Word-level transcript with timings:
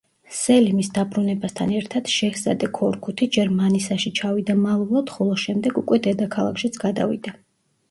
სელიმის 0.35 0.87
დაბრუნებასთან 0.93 1.73
ერთად, 1.79 2.09
შეჰზადე 2.13 2.71
ქორქუთი 2.79 3.29
ჯერ 3.37 3.53
მანისაში 3.59 4.15
ჩავიდა 4.21 4.57
მალულად, 4.65 5.15
ხოლო 5.19 5.39
შემდეგ 5.45 5.81
უკვე 5.85 6.03
დედაქალაქშიც 6.11 6.83
გადავიდა. 6.89 7.39